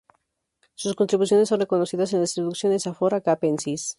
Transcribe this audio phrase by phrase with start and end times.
[0.73, 3.89] Sus contribuciones son reconocidas en las introducciones a "Flora Capensis".